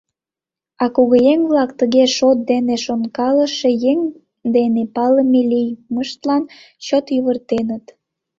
[0.83, 3.99] А кугыеҥ-влак тыге шот дене шонкалыше еҥ
[4.55, 6.43] дене палыме лиймыштлан
[6.85, 7.85] чот йывыртеныт.